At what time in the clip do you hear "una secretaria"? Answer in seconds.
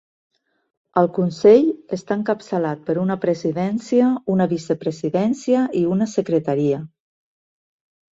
5.97-6.81